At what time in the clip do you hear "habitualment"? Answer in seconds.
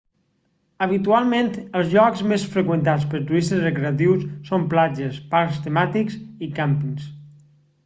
0.85-1.51